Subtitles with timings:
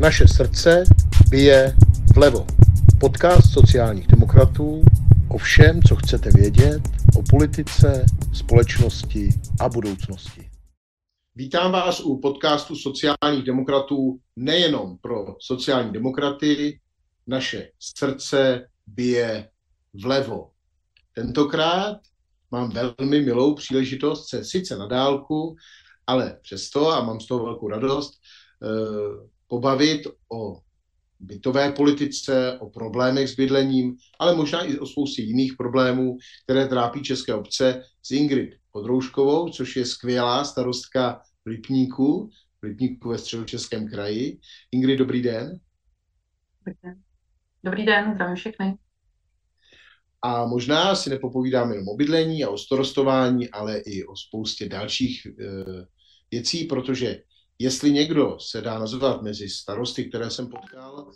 [0.00, 0.84] Naše srdce
[1.30, 1.76] bije
[2.14, 2.46] vlevo.
[3.00, 4.82] Podcast sociálních demokratů
[5.28, 6.80] o všem, co chcete vědět
[7.16, 9.28] o politice, společnosti
[9.60, 10.50] a budoucnosti.
[11.34, 16.80] Vítám vás u podcastu sociálních demokratů nejenom pro sociální demokraty.
[17.26, 19.48] Naše srdce bije
[20.02, 20.50] vlevo.
[21.14, 21.96] Tentokrát
[22.50, 25.56] mám velmi milou příležitost se sice na dálku,
[26.06, 28.12] ale přesto, a mám z toho velkou radost,
[28.62, 30.60] eh, pobavit o
[31.20, 37.02] bytové politice, o problémech s bydlením, ale možná i o spoustě jiných problémů, které trápí
[37.02, 42.30] české obce s Ingrid Podrouškovou, což je skvělá starostka v Lipníku,
[42.62, 44.38] v Lipníku ve středočeském kraji.
[44.72, 45.60] Ingrid, dobrý den.
[46.66, 47.02] Dobrý den,
[47.64, 48.78] dobrý den zdravím všechny.
[50.22, 55.26] A možná si nepopovídáme jenom o bydlení a o starostování, ale i o spoustě dalších
[55.26, 55.30] e,
[56.30, 57.22] věcí, protože
[57.60, 61.12] jestli někdo se dá nazvat mezi starosty, které jsem potkal,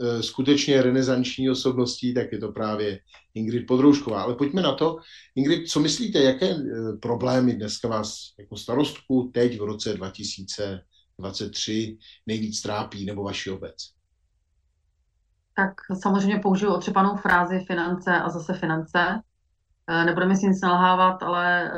[0.00, 2.98] e, skutečně renesanční osobností, tak je to právě
[3.34, 4.22] Ingrid Podroušková.
[4.22, 4.96] Ale pojďme na to.
[5.34, 6.62] Ingrid, co myslíte, jaké e,
[7.02, 13.76] problémy dneska vás jako starostku teď v roce 2023 nejvíc trápí nebo vaši obec?
[15.56, 19.20] Tak samozřejmě použiju otřepanou frázi finance a zase finance.
[19.86, 21.72] E, nebudeme si nic nalhávat, ale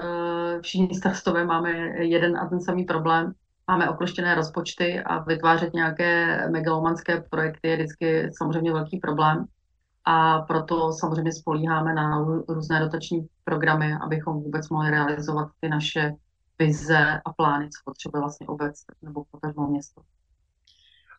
[0.63, 1.71] všichni starostové máme
[2.05, 3.33] jeden a ten samý problém–
[3.69, 9.45] máme oklištěné rozpočty a vytvářet nějaké megalomanské projekty je vždycky samozřejmě velký problém.
[10.05, 16.13] A proto samozřejmě spolíháme na různé dotační programy, abychom vůbec mohli realizovat ty naše
[16.59, 20.01] vize a plány, co potřebuje vlastně obec nebo potažmo město.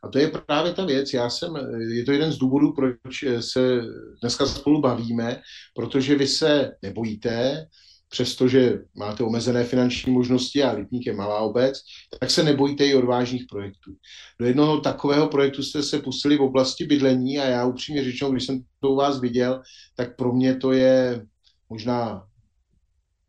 [0.03, 1.13] A to je právě ta věc.
[1.13, 3.81] Já jsem, je to jeden z důvodů, proč se
[4.21, 5.41] dneska spolu bavíme,
[5.75, 7.67] protože vy se nebojíte,
[8.09, 11.79] přestože máte omezené finanční možnosti a Lipník je malá obec,
[12.19, 13.95] tak se nebojíte i odvážných projektů.
[14.39, 18.45] Do jednoho takového projektu jste se pustili v oblasti bydlení a já upřímně řečeno, když
[18.45, 19.61] jsem to u vás viděl,
[19.95, 21.25] tak pro mě to je
[21.69, 22.23] možná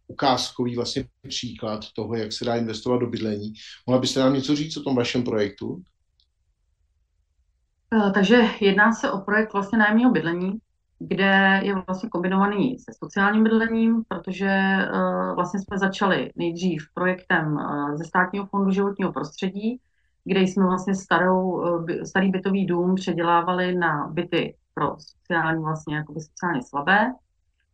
[0.07, 3.53] ukázkový vlastně příklad toho, jak se dá investovat do bydlení.
[3.87, 5.83] Mohla byste nám něco říct o tom vašem projektu?
[7.95, 10.53] Eh, takže jedná se o projekt vlastně nájemního bydlení,
[10.99, 17.97] kde je vlastně kombinovaný se sociálním bydlením, protože uh, vlastně jsme začali nejdřív projektem uh,
[17.97, 19.81] ze státního fondu životního prostředí,
[20.25, 26.21] kde jsme vlastně starou, uh, starý bytový dům předělávali na byty pro sociální vlastně jakoby
[26.21, 27.13] sociálně slabé.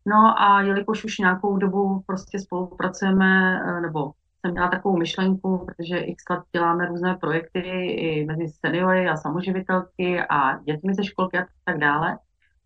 [0.06, 6.24] No a jelikož už nějakou dobu prostě spolupracujeme, nebo jsem měla takovou myšlenku, protože x
[6.30, 11.78] let děláme různé projekty i mezi seniory a samoživitelky a dětmi ze školky a tak
[11.78, 12.18] dále,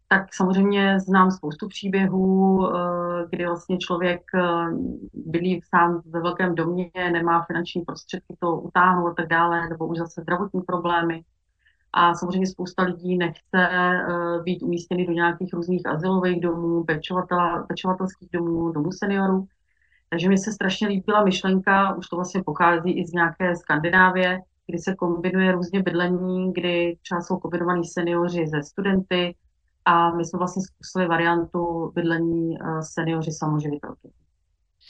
[0.09, 4.41] tak samozřejmě znám spoustu příběhů, eh, kdy vlastně člověk eh,
[5.15, 9.99] bydlí sám ve velkém domě, nemá finanční prostředky to utáhnout a tak dále, nebo už
[9.99, 11.25] zase zdravotní problémy.
[11.93, 16.85] A samozřejmě spousta lidí nechce eh, být umístěny do nějakých různých asilových domů,
[17.69, 19.47] pečovatelských domů, domů seniorů.
[20.11, 24.79] Takže mi se strašně líbila myšlenka, už to vlastně pochází i z nějaké Skandinávie, kdy
[24.79, 29.35] se kombinuje různě bydlení, kdy třeba jsou kombinovaní seniori ze studenty,
[29.89, 34.09] a my jsme vlastně zkusili variantu bydlení uh, seniori samoživitelky.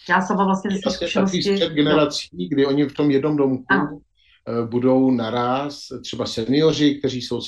[0.08, 1.42] Já sama vlastně ze zkušenosti...
[1.42, 2.46] střed generací, no.
[2.50, 4.00] kdy oni v tom jednom domku ano.
[4.48, 7.40] Eh, budou naraz třeba seniori, kteří jsou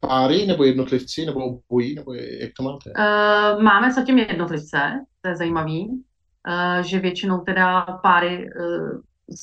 [0.00, 2.90] páry nebo jednotlivci, nebo obojí, nebo jak to máte?
[2.90, 4.78] Uh, máme zatím jednotlivce,
[5.20, 9.00] to je zajímavý, uh, že většinou teda páry uh,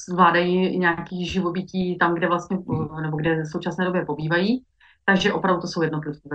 [0.09, 3.01] zvládají nějaký živobytí tam, kde vlastně, hmm.
[3.01, 4.63] nebo kde v současné době pobývají,
[5.05, 6.29] takže opravdu to jsou jednotlivci.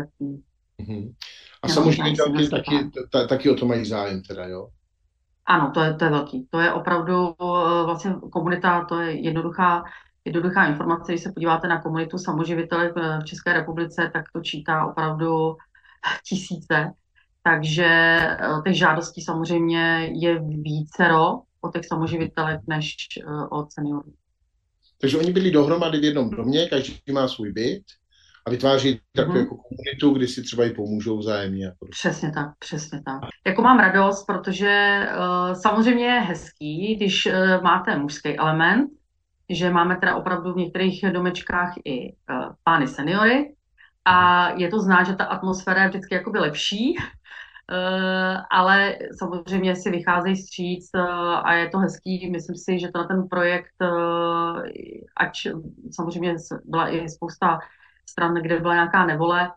[0.80, 1.14] Mm-hmm.
[1.62, 4.68] A samozřejmě taky, taky, taky o to mají zájem teda, jo?
[5.46, 6.46] Ano, to je, to je velký.
[6.50, 9.84] To je opravdu eh, vlastně komunita, to je jednoduchá,
[10.24, 11.12] jednoduchá informace.
[11.12, 15.56] Když se podíváte na komunitu samoživitelek v České republice, tak to čítá opravdu
[16.28, 16.92] tisíce.
[17.42, 24.12] Takže eh, těch žádostí samozřejmě je vícero o těch samoživitelek než eh, od seniorů.
[25.00, 27.82] Takže oni byli dohromady v jednom domě, každý má svůj byt
[28.46, 29.40] a vytváří takovou mm-hmm.
[29.40, 31.72] jako komunitu, kdy si třeba i pomůžou vzájemně.
[31.90, 33.20] Přesně tak, přesně tak.
[33.46, 38.90] Jako mám radost, protože uh, samozřejmě je hezký, když uh, máte mužský element,
[39.50, 43.54] že máme teda opravdu v některých domečkách i uh, pány seniory
[44.04, 46.96] a je to znát, že ta atmosféra je vždycky jakoby lepší,
[47.70, 51.02] Uh, ale samozřejmě si vycházejí stříc uh,
[51.46, 52.30] a je to hezký.
[52.30, 54.62] Myslím si, že to ten projekt, uh,
[55.16, 55.32] ať
[55.92, 56.34] samozřejmě
[56.64, 57.58] byla i spousta
[58.10, 59.50] stran, kde byla nějaká nevole.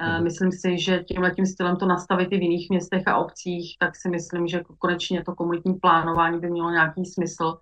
[0.00, 0.24] Mm.
[0.24, 3.96] Myslím si, že tímhle tím stylem to nastavit i v jiných městech a obcích, tak
[3.96, 7.58] si myslím, že konečně to komunitní plánování by mělo nějaký smysl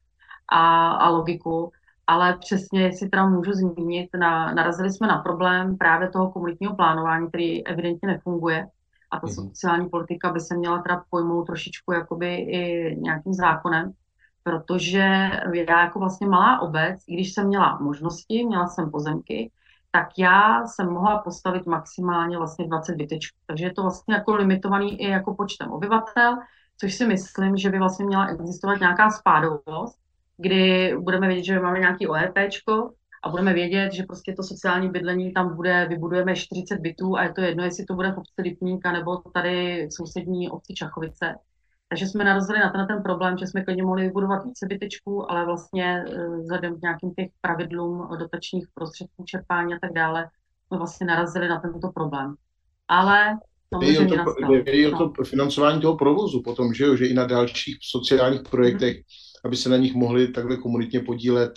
[0.48, 1.72] a, a logiku.
[2.06, 7.28] ale přesně, jestli teda můžu zmínit, na, narazili jsme na problém právě toho komunitního plánování,
[7.28, 8.66] který evidentně nefunguje
[9.10, 9.34] a ta mm-hmm.
[9.34, 13.92] sociální politika by se měla teda pojmout trošičku jakoby i nějakým zákonem,
[14.42, 15.30] protože
[15.68, 19.50] já jako vlastně malá obec, i když jsem měla možnosti, měla jsem pozemky,
[19.94, 23.38] tak já jsem mohla postavit maximálně vlastně 20 bytečků.
[23.46, 26.36] Takže je to vlastně jako limitovaný i jako počtem obyvatel,
[26.80, 29.98] což si myslím, že by vlastně měla existovat nějaká spádovost,
[30.36, 32.90] kdy budeme vědět, že máme nějaký OEPčko
[33.24, 37.32] a budeme vědět, že prostě to sociální bydlení tam bude, vybudujeme 40 bytů a je
[37.32, 41.34] to jedno, jestli to bude v obci Lipníka nebo tady v sousední obci Čachovice.
[41.92, 45.44] Takže jsme narazili na ten, ten problém, že jsme klidně mohli vybudovat více bytečků, ale
[45.44, 50.28] vlastně eh, vzhledem k nějakým těch pravidlům dotačních prostředků čerpání a tak dále,
[50.66, 52.34] jsme vlastně narazili na tento problém.
[52.88, 53.38] Ale
[53.80, 58.42] Jde o to, to financování toho provozu potom, že jo, že i na dalších sociálních
[58.50, 59.40] projektech, mm-hmm.
[59.44, 61.52] aby se na nich mohli takhle komunitně podílet,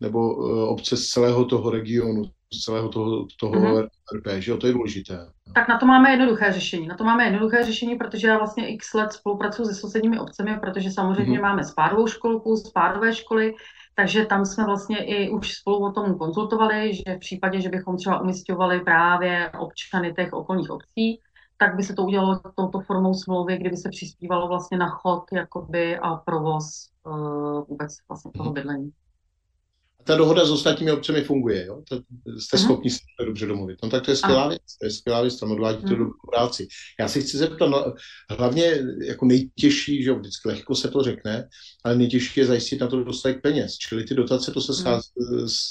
[0.00, 3.88] nebo uh, obce z celého toho regionu, z celého toho, toho mm-hmm.
[4.16, 5.26] RP, že jo, to je důležité.
[5.54, 6.86] Tak na to máme jednoduché řešení.
[6.86, 10.90] Na to máme jednoduché řešení, protože já vlastně x let spolupracuji se sousedními obcemi, protože
[10.90, 11.42] samozřejmě mm-hmm.
[11.42, 13.54] máme spádovou školku, spádové školy,
[13.94, 17.96] takže tam jsme vlastně i už spolu o tom konzultovali, že v případě, že bychom
[17.96, 21.20] třeba umistovali právě občany těch okolních obcí,
[21.56, 25.98] tak by se to udělalo touto formou smlouvy, kdyby se přispívalo vlastně na chod jakoby,
[25.98, 28.54] a provoz uh, vůbec vlastně toho mhm.
[28.54, 28.92] bydlení
[30.04, 31.82] ta dohoda s ostatními obcemi funguje, jo?
[31.88, 31.96] To,
[32.40, 32.60] jste uh-huh.
[32.60, 33.78] schopni se to dobře domluvit.
[33.82, 35.90] No tak to je skvělá věc, to je skvělá věc, tam odvádíte uh-huh.
[35.90, 36.66] dobrou práci.
[37.00, 37.94] Já si chci zeptat, no,
[38.30, 41.48] hlavně jako nejtěžší, že jo, vždycky lehko se to řekne,
[41.84, 44.72] ale nejtěžší je zajistit na to dostatek peněz, čili ty dotace, to se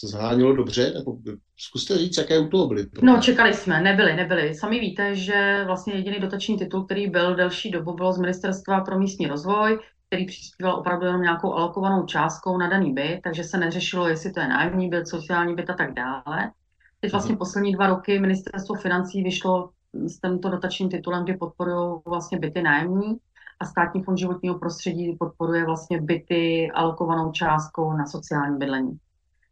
[0.04, 1.18] zhánělo dobře, nebo
[1.60, 2.86] zkuste říct, jaké u toho byly?
[3.02, 4.56] No, čekali jsme, nebyli, nebyli.
[4.56, 9.00] Sami víte, že vlastně jediný dotační titul, který byl delší dobu, bylo z Ministerstva pro
[9.00, 9.80] místní rozvoj,
[10.12, 14.40] který přispíval opravdu jenom nějakou alokovanou částkou na daný byt, takže se neřešilo, jestli to
[14.40, 16.52] je nájemní byt, sociální byt a tak dále.
[17.00, 17.38] Teď vlastně mhm.
[17.38, 23.18] poslední dva roky ministerstvo financí vyšlo s tento dotačním titulem, kdy podporují vlastně byty nájemní
[23.60, 28.98] a státní fond životního prostředí podporuje vlastně byty alokovanou částkou na sociální bydlení.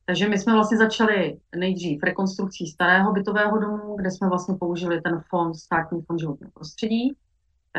[0.06, 5.22] Takže my jsme vlastně začali nejdřív rekonstrukcí starého bytového domu, kde jsme vlastně použili ten
[5.30, 7.16] fond, státní fond životního prostředí,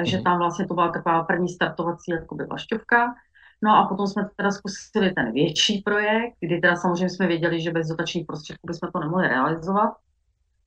[0.01, 0.25] takže mhm.
[0.25, 3.15] tam vlastně to byla taková první startovací jakoby vlašťovka.
[3.63, 7.71] No a potom jsme teda zkusili ten větší projekt, kdy teda samozřejmě jsme věděli, že
[7.71, 9.93] bez dotačních prostředků bychom to nemohli realizovat.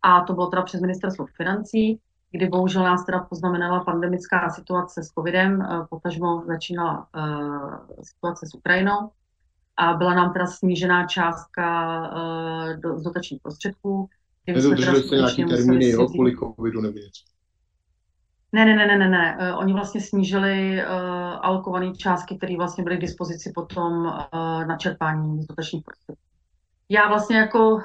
[0.01, 2.00] A to bylo teda přes ministerstvo financí,
[2.31, 8.56] kdy bohužel nás teda poznamenala pandemická situace s covidem, eh, potažmo začínala uh, situace s
[8.56, 9.09] Ukrajinou
[9.77, 14.09] a byla nám teda snížená částka uh, do, z dotačních prostředků.
[14.47, 17.32] Nedodrželi jste nějaký termíny, jo, kvůli covidu nebo něco?
[18.54, 19.38] Ne, ne, ne, ne, ne, ne.
[19.42, 20.90] Uh, oni vlastně snížili uh,
[21.42, 26.22] alokované částky, které vlastně byly k dispozici potom uh, na čerpání z dotačních prostředků.
[26.90, 27.82] Já vlastně jako uh,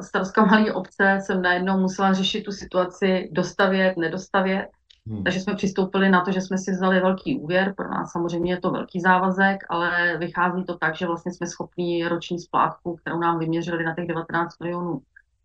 [0.00, 4.68] starostka malé obce jsem najednou musela řešit tu situaci dostavět, nedostavět.
[5.06, 5.24] Hmm.
[5.24, 7.74] Takže jsme přistoupili na to, že jsme si vzali velký úvěr.
[7.76, 12.08] Pro nás samozřejmě je to velký závazek, ale vychází to tak, že vlastně jsme schopni
[12.08, 15.00] roční splátku, kterou nám vyměřili na těch 19 milionů,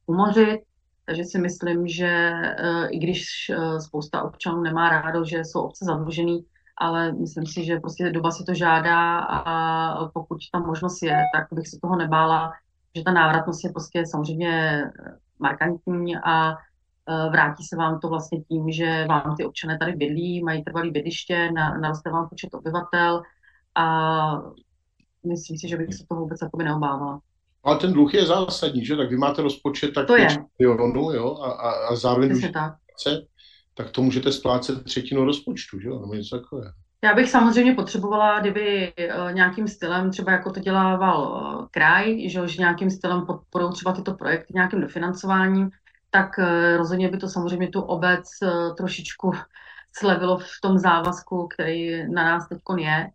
[0.06, 0.62] umořit.
[1.12, 5.86] Takže si myslím, že eh, i když eh, spousta občanů nemá rádo, že jsou obce
[5.86, 6.46] zadlužený,
[6.78, 11.48] ale myslím si, že prostě doba si to žádá a pokud ta možnost je, tak
[11.52, 12.54] bych se toho nebála,
[12.96, 14.84] že ta návratnost je prostě samozřejmě
[15.40, 20.44] markantní a eh, vrátí se vám to vlastně tím, že vám ty občané tady bydlí,
[20.44, 23.22] mají trvalý bydliště, naroste vám počet obyvatel
[23.76, 23.86] a
[25.28, 27.22] myslím si, že bych se toho vůbec neobávala.
[27.64, 28.96] Ale ten dluh je zásadní, že?
[28.96, 32.74] Tak vy máte rozpočet tak to 5 milionů, jo, a, a, a zároveň už tak.
[33.74, 36.72] tak to můžete splácet třetinu rozpočtu, že jo, nebo něco takové.
[37.04, 42.48] Já bych samozřejmě potřebovala, kdyby uh, nějakým stylem, třeba jako to dělával uh, kraj, že,
[42.48, 45.70] že nějakým stylem podporují třeba tyto projekty nějakým dofinancováním,
[46.10, 48.30] tak uh, rozhodně by to samozřejmě tu obec
[48.78, 49.32] trošičku
[49.98, 53.10] slevilo v tom závazku, který na nás teď je,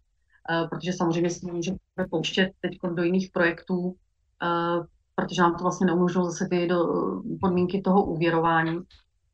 [0.70, 1.78] protože samozřejmě si můžeme
[2.10, 4.05] pouštět teď do jiných projektů, Eh,
[5.14, 6.86] protože nám to vlastně neumožňuje zase ty do
[7.40, 8.80] podmínky toho úvěrování,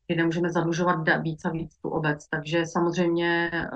[0.07, 2.27] kdy nemůžeme zadlužovat víc a víc tu obec.
[2.29, 3.69] Takže samozřejmě eh,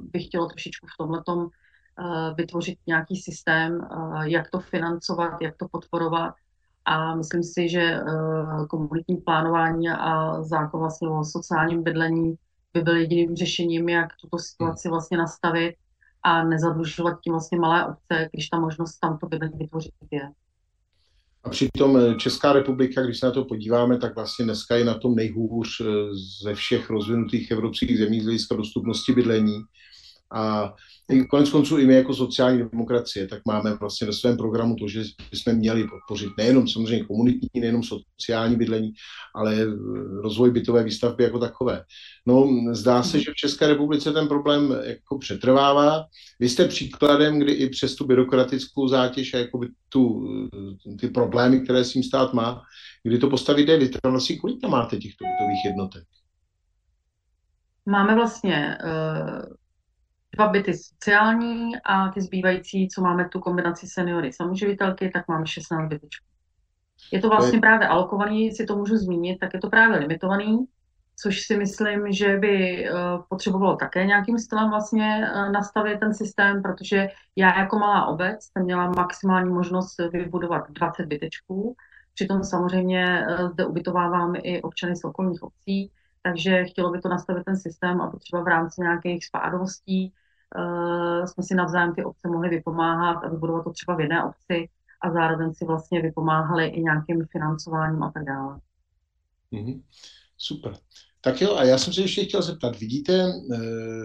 [0.00, 3.88] bych chtěla trošičku v tomhle eh, vytvořit nějaký systém,
[4.22, 6.34] jak to financovat, jak to podporovat.
[6.84, 8.00] A myslím si, že
[8.68, 12.34] komunitní plánování a zákon vlastně o sociálním bydlení
[12.74, 15.74] by byl jediným řešením, jak tuto situaci vlastně nastavit
[16.22, 20.30] a nezadlužovat tím vlastně malé obce, když ta možnost tam to bydlení vytvořit je.
[21.46, 24.94] A přitom eh, Česká republika, když se na to podíváme, tak vlastně dneska je na
[24.94, 25.84] tom nejhůř eh,
[26.42, 29.64] ze všech rozvinutých evropských zemí z hlediska dostupnosti bydlení.
[30.34, 30.74] A
[31.30, 35.02] konec konců i my jako sociální demokracie, tak máme vlastně ve svém programu to, že
[35.30, 38.92] bychom měli podpořit nejenom samozřejmě komunitní, nejenom sociální bydlení,
[39.34, 39.66] ale
[40.22, 41.84] rozvoj bytové výstavby jako takové.
[42.26, 46.04] No, zdá se, že v České republice ten problém jako přetrvává.
[46.40, 50.28] Vy jste příkladem, kdy i přes tu byrokratickou zátěž a jako tu,
[51.00, 52.62] ty problémy, které s tím stát má,
[53.02, 53.78] kdy to postavit jde.
[53.78, 56.04] Vy tam vlastně kolik tam máte těchto bytových jednotek?
[57.88, 59.56] Máme vlastně uh,
[60.36, 65.88] dva byty sociální a ty zbývající, co máme tu kombinaci seniory samoživitelky, tak máme 16
[65.88, 66.26] bytečků.
[67.12, 70.66] Je to vlastně právě alokovaný, si to můžu zmínit, tak je to právě limitovaný,
[71.16, 76.62] což si myslím, že by uh, potřebovalo také nějakým stylem vlastně uh, nastavit ten systém,
[76.62, 81.76] protože já jako malá obec jsem měla maximální možnost vybudovat 20 bytečků,
[82.14, 85.90] přitom samozřejmě uh, zde ubytovávám i občany z okolních obcí,
[86.22, 90.12] takže chtělo by to nastavit ten systém, aby třeba v rámci nějakých spádovostí
[91.26, 94.68] jsme si navzájem ty obce mohli vypomáhat a vybudovat to třeba v jedné obci
[95.00, 98.60] a zároveň si vlastně vypomáhali i nějakým financováním a tak dále.
[99.52, 99.82] Mm-hmm.
[100.38, 100.72] Super.
[101.20, 103.32] Tak jo, a já jsem se ještě chtěl zeptat, vidíte e,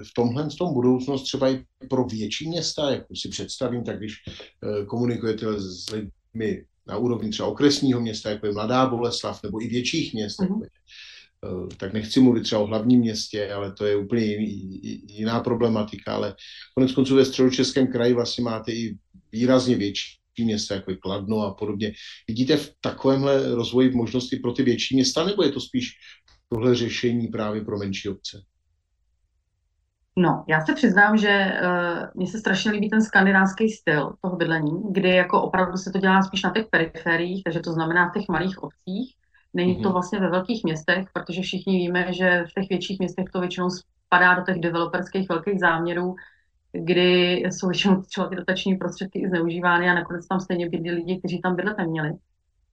[0.04, 4.14] v tomhle v tom budoucnost třeba i pro větší města, jak si představím, tak když
[4.14, 9.68] e, komunikujete s lidmi na úrovni třeba okresního města, jako je Mladá Boleslav, nebo i
[9.68, 10.44] větších měst, mm-hmm.
[10.44, 11.11] jako je Eh,
[11.78, 14.26] tak nechci mluvit třeba o hlavním městě, ale to je úplně
[15.08, 16.36] jiná problematika, ale
[16.78, 18.98] konec konců ve středočeském kraji vlastně máte i
[19.32, 21.92] výrazně větší města, jako je Kladno a podobně.
[22.28, 25.92] Vidíte v takovémhle rozvoji možnosti pro ty větší města, nebo je to spíš
[26.50, 28.42] tohle řešení právě pro menší obce?
[30.18, 34.82] No, já se přiznám, že uh, mně se strašně líbí ten skandinávský styl toho bydlení,
[34.92, 38.28] kdy jako opravdu se to dělá spíš na těch periferiích, takže to znamená v těch
[38.30, 39.16] malých obcích,
[39.54, 39.92] Není to mhm.
[39.92, 44.34] vlastně ve velkých městech, protože všichni víme, že v těch větších městech to většinou spadá
[44.34, 46.16] do těch developerských velkých záměrů,
[46.72, 51.20] kdy jsou většinou třeba ty dotační prostředky i zneužívány a nakonec tam stejně bydlí lidi,
[51.20, 52.14] kteří tam bydlet neměli.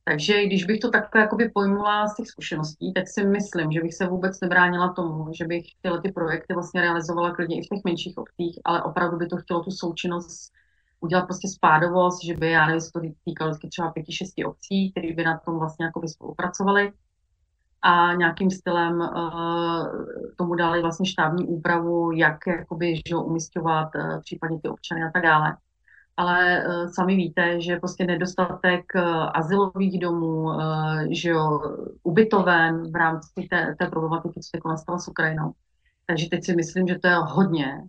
[0.05, 3.95] Takže když bych to takhle jakoby pojmula z těch zkušeností, tak si myslím, že bych
[3.95, 7.85] se vůbec nebránila tomu, že bych tyhle ty projekty vlastně realizovala klidně i v těch
[7.85, 10.53] menších obcích, ale opravdu by to chtělo tu součinnost
[11.01, 15.15] udělat prostě spádovost, že by, já nevím, se to týkalo třeba pěti, šesti obcí, které
[15.15, 16.93] by na tom vlastně jako by spolupracovali
[17.83, 19.87] a nějakým stylem uh,
[20.37, 25.23] tomu dali vlastně štábní úpravu, jak jakoby, že umistovat uh, případně ty občany a tak
[25.23, 25.57] dále.
[26.17, 29.03] Ale uh, sami víte, že prostě nedostatek uh,
[29.35, 31.61] asilových domů, uh, že jo,
[32.03, 35.53] ubytoven v rámci té, té problematiky, co teď nastala s Ukrajinou.
[36.07, 37.83] Takže teď si myslím, že to je hodně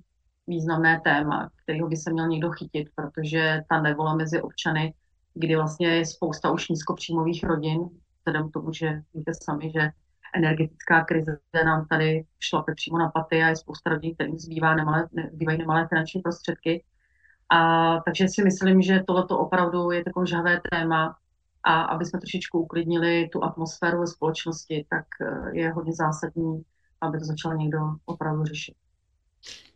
[0.50, 4.94] významné téma, kterého by se měl někdo chytit, protože ta nevole mezi občany,
[5.34, 7.90] kdy vlastně je spousta už nízkopříjmových rodin,
[8.20, 9.90] vzhledem k tomu, že víte sami, že
[10.36, 15.08] energetická krize nám tady šlape přímo na paty a je spousta rodin, kterým zbývá nemalé,
[15.34, 16.84] zbývají nemalé finanční prostředky.
[17.50, 21.16] A takže si myslím, že tohleto opravdu je takové žhavé téma
[21.64, 26.62] a aby jsme trošičku uklidnili tu atmosféru ve společnosti, tak eh, je hodně zásadní,
[27.02, 28.76] aby to začal někdo opravdu řešit.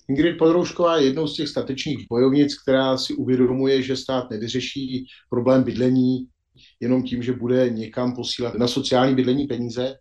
[0.10, 5.63] Ingrid Podroušková je jednou z těch statečných bojovnic, která si uvědomuje, že stát nevyřeší problém
[5.63, 6.27] bydlení
[6.79, 9.95] jenom tím, že bude někam posílat na sociální bydlení peníze,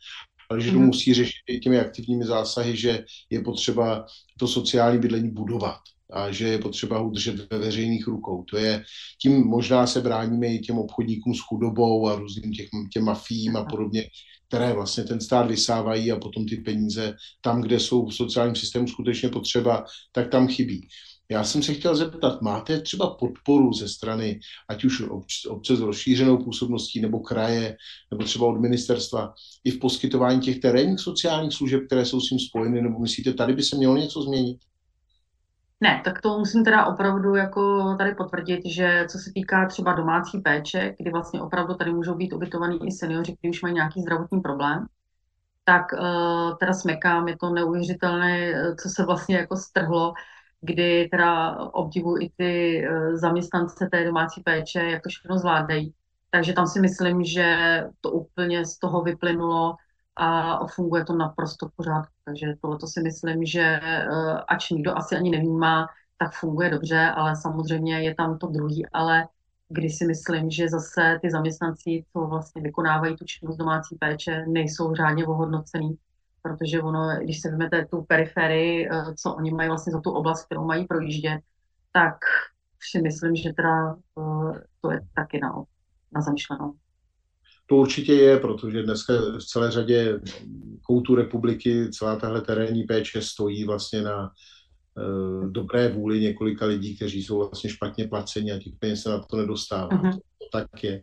[0.50, 0.86] ale že to mm.
[0.86, 4.06] musí řešit i těmi aktivními zásahy, že je potřeba
[4.38, 5.78] to sociální bydlení budovat
[6.12, 8.44] a že je potřeba ho držet ve veřejných rukou.
[8.50, 8.84] To je,
[9.22, 13.64] tím možná se bráníme i těm obchodníkům s chudobou a různým těch, těm mafím a
[13.64, 14.04] podobně,
[14.52, 18.88] které vlastně ten stát vysávají a potom ty peníze tam, kde jsou v sociálním systému
[18.88, 20.88] skutečně potřeba, tak tam chybí.
[21.30, 25.02] Já jsem se chtěl zeptat, máte třeba podporu ze strany, ať už
[25.48, 27.76] obce s rozšířenou působností, nebo kraje,
[28.10, 32.38] nebo třeba od ministerstva, i v poskytování těch terénních sociálních služeb, které jsou s tím
[32.38, 34.58] spojeny, nebo myslíte, tady by se mělo něco změnit?
[35.82, 40.40] Ne, tak to musím teda opravdu jako tady potvrdit, že co se týká třeba domácí
[40.40, 44.40] péče, kdy vlastně opravdu tady můžou být ubytovaní i seniori, kteří už mají nějaký zdravotní
[44.40, 44.86] problém,
[45.64, 50.12] tak uh, teda smekám, je to neuvěřitelné, co se vlastně jako strhlo,
[50.60, 55.94] kdy teda obdivuji i ty uh, zaměstnance té domácí péče, jak to všechno zvládají.
[56.30, 57.46] Takže tam si myslím, že
[58.00, 59.76] to úplně z toho vyplynulo
[60.16, 62.12] a funguje to naprosto v pořádku.
[62.24, 64.08] Takže tohle si myslím, že eh,
[64.48, 65.86] ač nikdo asi ani nevnímá,
[66.18, 69.28] tak funguje dobře, ale samozřejmě je tam to druhý, ale
[69.68, 74.94] kdy si myslím, že zase ty zaměstnanci, co vlastně vykonávají tu činnost domácí péče, nejsou
[74.94, 75.98] řádně ohodnocený,
[76.42, 80.44] protože ono, když se vezmete tu periferii, eh, co oni mají vlastně za tu oblast,
[80.44, 81.40] kterou mají projíždět,
[81.92, 82.16] tak
[82.80, 85.64] si myslím, že teda eh, to je taky na,
[86.12, 86.74] na zamýšlenou.
[87.72, 90.20] To určitě je, protože dneska v celé řadě
[90.82, 97.22] koutů republiky celá tahle terénní péče stojí vlastně na uh, dobré vůli několika lidí, kteří
[97.22, 99.88] jsou vlastně špatně placeni a těch peněz se na to nedostává.
[99.88, 100.12] Uh-huh.
[100.12, 101.02] To, to tak je.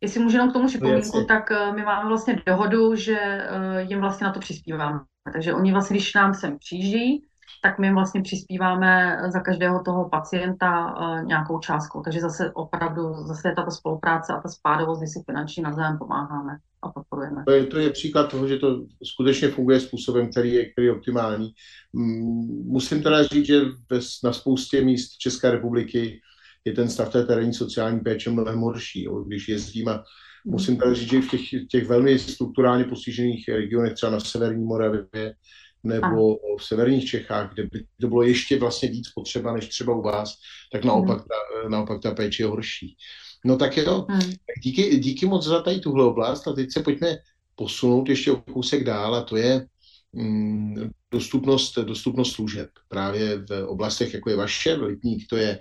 [0.00, 3.90] Jestli můžu jenom k tomu připomínku, no, tak uh, my máme vlastně dohodu, že uh,
[3.90, 5.00] jim vlastně na to přispíváme.
[5.32, 7.22] Takže oni vlastně, když nám sem přijíždějí,
[7.62, 12.02] tak my vlastně přispíváme za každého toho pacienta uh, nějakou částkou.
[12.02, 16.56] Takže zase opravdu, zase je tato spolupráce a ta spádovost, kdy si finančně navzájem pomáháme
[16.82, 17.44] a podporujeme.
[17.46, 20.92] To je, to je příklad toho, že to skutečně funguje způsobem, který je, který je
[20.92, 21.52] optimální.
[21.92, 23.60] Mm, musím teda říct, že
[24.24, 26.20] na spoustě míst České republiky
[26.64, 29.04] je ten stav té terénní sociální péče mnohem horší.
[29.04, 29.24] Jo.
[29.24, 30.04] Když jezdím a
[30.44, 35.34] musím teda říct, že v těch, těch velmi strukturálně postižených regionech, třeba na severní Moravě,
[35.84, 40.02] nebo v severních Čechách, kde by to bylo ještě vlastně víc potřeba než třeba u
[40.02, 40.34] vás,
[40.72, 41.26] tak naopak mhm.
[41.28, 42.96] ta, naopak ta péče je horší.
[43.44, 44.32] No tak jo, hmm.
[44.62, 47.16] díky, díky moc za tady tuhle oblast a teď se pojďme
[47.54, 49.66] posunout ještě o kousek dál a to je
[50.12, 52.68] mm, dostupnost, dostupnost služeb.
[52.88, 55.60] Právě v oblastech, jako je vaše, Litník, to je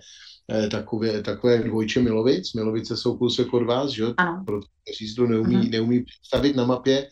[0.52, 2.54] eh, takové, takové dvojče Milovic.
[2.54, 4.04] Milovice jsou kousek od vás, že?
[4.18, 4.44] Ano.
[4.46, 5.70] Pro kteří si to neumí, hmm.
[5.70, 7.10] neumí představit na mapě.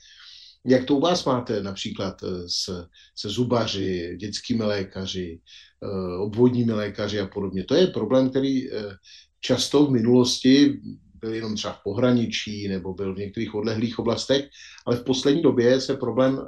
[0.65, 5.39] Jak to u vás máte například eh, s, se zubaři, dětskými lékaři,
[5.83, 7.63] eh, obvodními lékaři a podobně?
[7.63, 8.95] To je problém, který eh,
[9.39, 10.79] často v minulosti
[11.15, 14.49] byl jenom třeba v pohraničí nebo byl v některých odlehlých oblastech,
[14.85, 16.41] ale v poslední době se problém,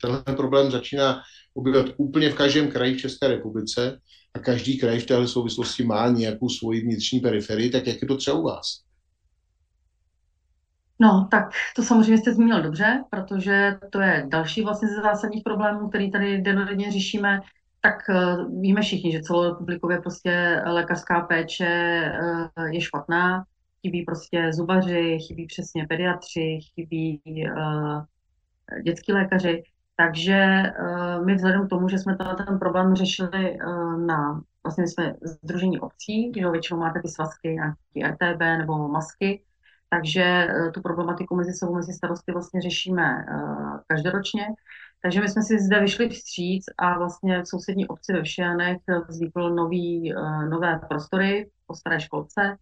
[0.00, 1.22] tenhle problém začíná
[1.54, 4.00] objevovat úplně v každém kraji v České republice
[4.34, 8.16] a každý kraj v téhle souvislosti má nějakou svoji vnitřní periferii, tak jak je to
[8.16, 8.85] třeba u vás?
[10.98, 15.88] No, tak to samozřejmě jste zmínil dobře, protože to je další vlastně ze zásadních problémů,
[15.88, 17.40] který tady dennodenně řešíme.
[17.80, 22.02] Tak uh, víme všichni, že celorepublikově prostě lékařská péče
[22.56, 23.44] uh, je špatná,
[23.80, 28.02] chybí prostě zubaři, chybí přesně pediatři, chybí uh,
[28.82, 29.62] dětský lékaři.
[29.96, 30.62] Takže
[31.24, 33.58] my vzhledem k tomu, že jsme ten problém řešili
[34.06, 39.42] na, vlastně jsme združení obcí, že většinou máte ty svazky, nějaký RTB nebo masky,
[39.88, 44.46] takže eh, tu problematiku mezi sebou, mezi starosty vlastně řešíme uh, každoročně.
[45.02, 49.50] Takže my jsme si zde vyšli vstříc a vlastně v sousední obci ve Všianech vznikl
[49.50, 52.56] nový, uh, nové prostory po staré školce,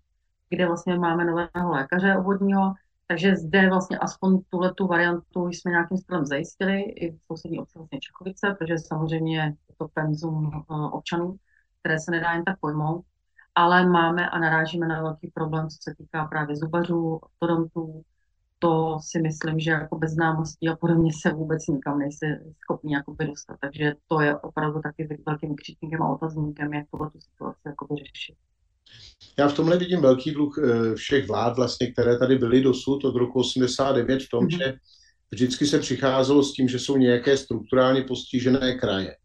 [0.48, 2.74] kde vlastně máme nového lékaře obvodního,
[3.06, 7.78] takže zde vlastně aspoň tuhle tu variantu jsme nějakým stylem zajistili i v sousední obci
[7.78, 11.36] vlastně Čechovice, protože samozřejmě je to penzum občanů,
[11.80, 13.04] které se nedá jen tak pojmout
[13.54, 18.02] ale máme a narážíme na velký problém, co se týká právě zubařů, ortodontů.
[18.58, 22.26] To si myslím, že jako bez známostí a podobně se vůbec nikam nejsi
[22.64, 23.56] schopni jako dostat.
[23.60, 28.36] Takže to je opravdu taky velkým křítníkem a otazníkem, jak tohle tu situaci jako řešit.
[29.38, 33.16] Já v tomhle vidím velký dluh eh, všech vlád, vlastně, které tady byly dosud od
[33.16, 34.58] roku 89 v tom, mm-hmm.
[34.58, 34.74] že
[35.30, 39.16] vždycky se přicházelo s tím, že jsou nějaké strukturálně postižené kraje.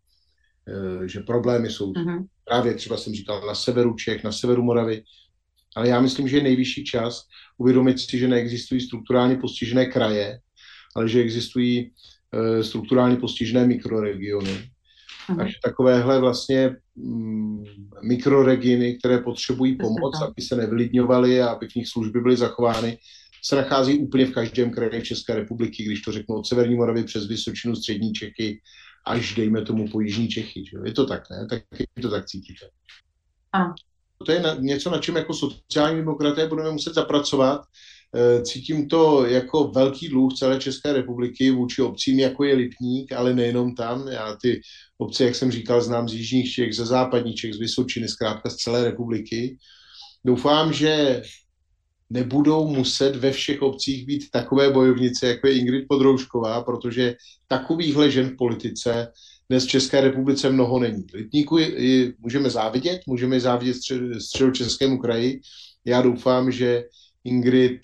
[0.69, 2.25] Eh, že problémy jsou mm-hmm.
[2.45, 5.03] právě třeba jsem říkal na severu Čech, na severu Moravy,
[5.75, 7.25] ale já myslím, že je nejvyšší čas
[7.57, 10.39] uvědomit si, že neexistují strukturálně postižené kraje,
[10.95, 14.49] ale že existují uh, strukturálně postižené mikroregiony.
[14.49, 15.37] Mm-hmm.
[15.37, 17.63] Takže takovéhle vlastně mm,
[18.01, 22.97] mikroreginy, které potřebují pomoc, aby se nevylidňovaly a aby v nich služby byly zachovány,
[23.43, 27.03] se nachází úplně v každém kraji v České republiky, když to řeknu od Severní Moravy
[27.03, 28.61] přes Vysočinu, Střední Čechy,
[29.05, 30.65] až dejme tomu po Jižní Čechy.
[30.65, 30.77] Že?
[30.85, 31.47] Je to tak, ne?
[31.49, 32.65] Tak je to tak cítíte.
[33.51, 33.73] Ano.
[34.25, 37.61] To je na, něco, na čem jako sociální demokraté budeme muset zapracovat.
[38.15, 43.33] E, cítím to jako velký dluh celé České republiky vůči obcím, jako je Lipník, ale
[43.33, 44.07] nejenom tam.
[44.07, 44.61] Já ty
[44.97, 48.55] obce, jak jsem říkal, znám z Jižních Čech, ze Západních Čech, z Vysočiny, zkrátka z
[48.55, 49.57] celé republiky.
[50.25, 51.21] Doufám, že
[52.09, 57.15] nebudou muset ve všech obcích být takové bojovnice, jako je Ingrid Podroušková, protože
[57.47, 59.07] takovýchhle žen v politice
[59.49, 61.05] dnes v České republice mnoho není.
[61.13, 61.57] Litníku
[62.19, 63.77] můžeme závidět, můžeme závidět
[64.21, 65.41] středočeskému kraji.
[65.85, 66.83] Já doufám, že
[67.23, 67.81] Ingrid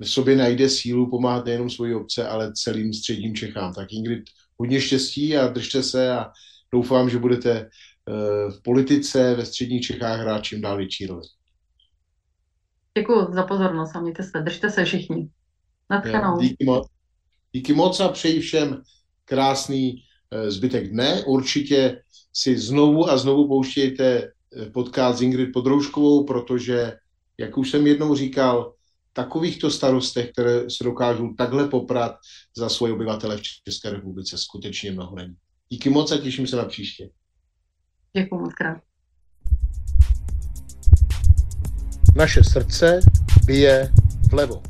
[0.00, 3.74] v sobě najde sílu pomáhat nejenom svoji obce, ale celým středním Čechám.
[3.74, 4.24] Tak Ingrid,
[4.58, 6.30] hodně štěstí a držte se a
[6.72, 11.22] doufám, že budete eh, v politice ve středních Čechách hrát čím dál větší roli.
[12.98, 14.40] Děkuji za pozornost a mějte se.
[14.40, 15.28] Držte se všichni.
[15.90, 16.38] Natchanou.
[16.40, 16.88] Díky moc.
[17.52, 18.82] Díky moc a přeji všem
[19.24, 21.24] krásný eh, zbytek dne.
[21.24, 22.02] Určitě
[22.32, 26.92] si znovu a znovu pouštějte eh, podcast s Ingrid Podrouškovou, protože,
[27.38, 28.74] jak už jsem jednou říkal,
[29.12, 32.16] takovýchto starostech, které se dokážou takhle poprat
[32.56, 35.36] za svoje obyvatele v České republice, skutečně mnoho není.
[35.68, 37.10] Díky moc a těším se na příště.
[38.16, 38.82] Děkuji moc krát.
[42.14, 43.00] Naše srdce
[43.46, 43.90] bije
[44.30, 44.62] vlevo.